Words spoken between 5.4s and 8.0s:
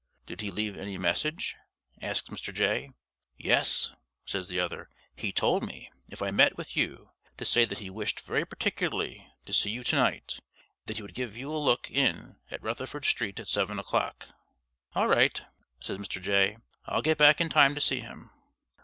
me, if I met with you, to say that he